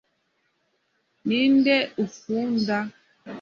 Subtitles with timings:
[1.27, 2.77] ninde ukunda